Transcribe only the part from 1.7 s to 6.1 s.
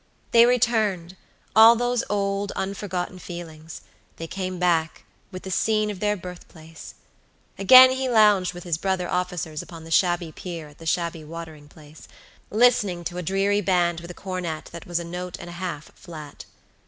those old unforgotten feelings; they came back, with the scene of